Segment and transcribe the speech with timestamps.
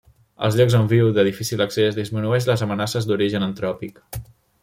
[0.45, 4.01] Els llocs on viu, de difícil accés, disminueix les amenaces d'origen antròpic.